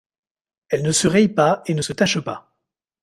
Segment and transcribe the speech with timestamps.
[0.69, 2.57] Elle ne se raye pas et ne se tache pas.